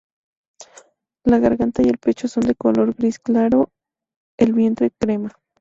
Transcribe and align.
La 1.25 1.37
garganta 1.37 1.83
y 1.83 1.87
el 1.87 1.99
pecho 1.99 2.27
son 2.27 2.47
de 2.47 2.55
color 2.55 2.95
gris 2.95 3.19
claro, 3.19 3.69
el 4.39 4.51
vientre 4.51 4.89
crema. 4.99 5.29